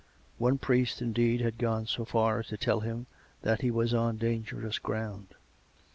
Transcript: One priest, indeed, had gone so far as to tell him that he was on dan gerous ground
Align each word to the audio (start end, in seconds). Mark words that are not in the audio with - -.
One 0.39 0.57
priest, 0.57 0.99
indeed, 0.99 1.41
had 1.41 1.59
gone 1.59 1.85
so 1.85 2.05
far 2.05 2.39
as 2.39 2.47
to 2.47 2.57
tell 2.57 2.79
him 2.79 3.05
that 3.43 3.61
he 3.61 3.69
was 3.69 3.93
on 3.93 4.17
dan 4.17 4.43
gerous 4.43 4.81
ground 4.81 5.35